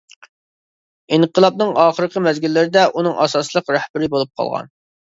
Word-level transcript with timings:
ئىنقىلابنىڭ 1.17 1.75
ئاخىرقى 1.83 2.25
مەزگىللىرىدە، 2.29 2.89
ئۇنىڭ 2.97 3.17
ئاساسلىق 3.27 3.75
رەھبىرى 3.79 4.15
بولۇپ 4.17 4.39
قالغان. 4.43 4.79